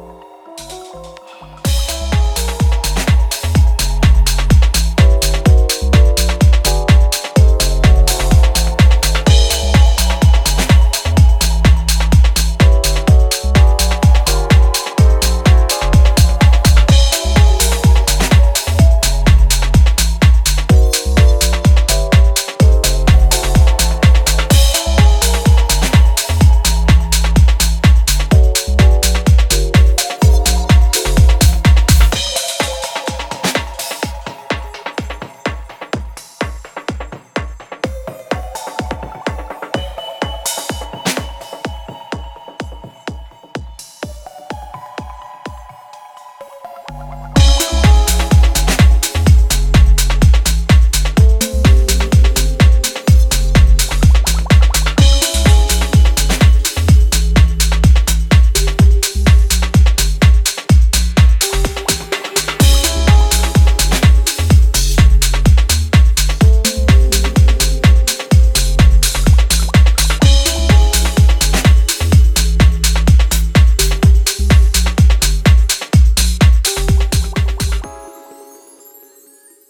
[0.00, 1.69] あ!